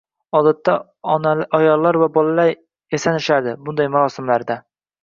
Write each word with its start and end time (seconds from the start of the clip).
odatda 0.37 0.77
ayollar 1.59 2.01
va 2.05 2.09
bolalar 2.17 2.51
yasanishardi 2.97 3.57
bunday 3.71 3.97
marosimlarda 3.99 4.63